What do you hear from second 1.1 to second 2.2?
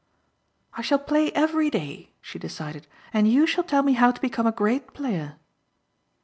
every day,"